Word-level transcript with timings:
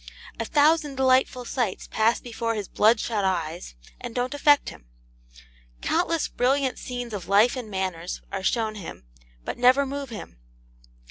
A 0.39 0.45
thousand 0.45 0.95
delightful 0.95 1.45
sights 1.45 1.85
pass 1.85 2.19
before 2.19 2.55
his 2.55 2.67
bloodshot 2.67 3.23
eyes, 3.23 3.75
and 3.99 4.15
don't 4.15 4.33
affect 4.33 4.69
him. 4.69 4.85
Countless 5.83 6.27
brilliant 6.27 6.79
scenes 6.79 7.13
of 7.13 7.27
life 7.27 7.55
and 7.55 7.69
manners 7.69 8.19
are 8.31 8.41
shown 8.41 8.73
him, 8.73 9.05
but 9.45 9.59
never 9.59 9.85
move 9.85 10.09
him. 10.09 10.39